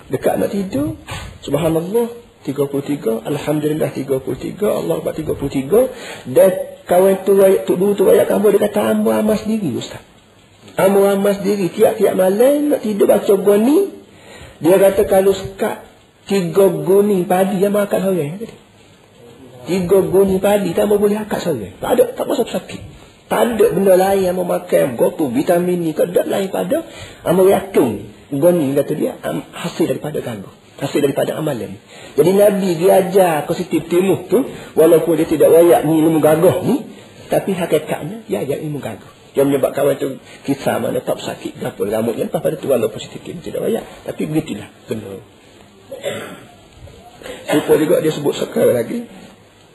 [0.08, 0.96] Dekat nak tidur,
[1.44, 2.08] subhanallah
[2.48, 6.50] 33, alhamdulillah 33, Allah Akbar 33 dan
[6.88, 7.36] kawan tu
[7.68, 10.00] tu dulu tu ayat kamu dia kata ambo amas diri ustaz.
[10.80, 13.92] Ambo amas diri tiap-tiap malam nak tidur baca goni
[14.64, 15.91] dia kata kalau sekat
[16.26, 18.56] tiga guni padi yang makan orang tadi.
[19.62, 21.78] Tiga guni padi tak boleh akak seorang.
[21.78, 22.80] Tak ada, tak masuk sakit.
[23.30, 26.84] Tak ada benda lain yang mau makan gotu vitamin ni tak lain pada
[27.24, 29.16] amal yakin goni kata dia
[29.56, 30.50] hasil daripada kamu.
[30.82, 31.78] Hasil daripada amalan.
[32.18, 34.44] Jadi Nabi dia ajar positif timuh tu
[34.76, 36.84] walaupun dia tidak wayak ni ilmu gagah ni
[37.32, 40.08] tapi hakikatnya dia ajar ilmu gagah yang menyebabkan kawan tu
[40.44, 44.28] kisah mana tak sakit gapul rambut yang pada tu walau positif dia tidak banyak tapi
[44.28, 45.24] begitulah kena
[47.52, 48.98] Lupa juga dia sebut sekali lagi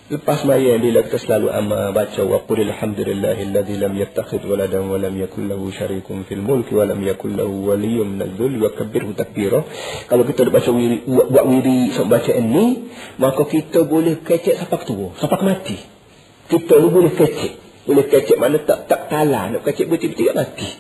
[0.07, 5.11] Lepas maya bila kita selalu amal baca wa qul alhamdulillahilladzi lam yattakhidh waladan wa lam
[5.19, 9.67] yakul lahu syarikun fil mulki wa lam yakul lahu waliyyun wa kabbirhu takbira.
[10.07, 12.87] Kalau kita baca wiri buat wiri sampai baca ini,
[13.19, 15.75] maka kita boleh kecek sampai tua, sampai mati.
[16.55, 17.83] Kita boleh kecek.
[17.83, 19.59] Boleh kecek mana tak tak kalah.
[19.59, 20.71] Nak kecek betul-betul mati.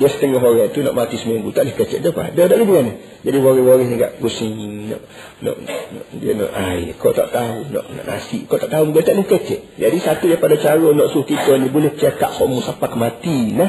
[0.00, 1.52] Dia setengah orang tu nak mati seminggu.
[1.52, 2.32] Tak boleh kecek dia apa.
[2.32, 2.92] Dia tak boleh mana.
[3.20, 4.56] Jadi waris-waris ni kat pusing.
[4.88, 5.00] Nak,
[5.44, 6.96] nak, nak, dia nak air.
[6.96, 7.68] Kau tak tahu.
[7.68, 8.48] Nak, nak nasi.
[8.48, 8.96] Kau tak tahu.
[8.96, 9.76] Dia tak boleh kecek.
[9.76, 13.52] Jadi satu daripada cara nak suruh kita ni boleh cakap semua sampai mati.
[13.52, 13.68] Nah.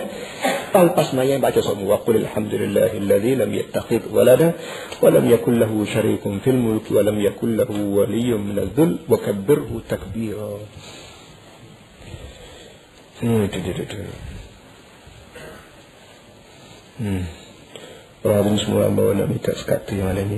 [0.72, 2.00] Lepas mayang baca semua.
[2.00, 4.56] Wa qul alhamdulillahilladzi lam yattakhid walada.
[5.04, 6.96] Wa lam yakul lahu syarikun fil mulki.
[6.96, 9.04] Wa lam yakul lahu waliyyun minadzul.
[9.04, 10.64] Wa kabbirhu takbira.
[13.20, 14.31] Hmm, tu, tu, tu, tu.
[17.02, 17.26] Hmm.
[18.22, 20.38] Orang semua bawa nak minta sekat tu yang mana ni.